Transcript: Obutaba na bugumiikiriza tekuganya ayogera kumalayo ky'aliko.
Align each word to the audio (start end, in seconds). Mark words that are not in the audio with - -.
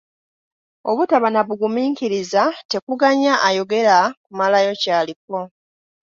Obutaba 0.89 1.27
na 1.31 1.41
bugumiikiriza 1.47 2.43
tekuganya 2.71 3.33
ayogera 3.47 3.97
kumalayo 4.25 4.71
ky'aliko. 4.81 5.39